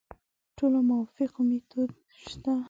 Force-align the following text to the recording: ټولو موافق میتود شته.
ټولو 0.57 0.79
موافق 0.89 1.33
میتود 1.47 1.91
شته. 2.25 2.53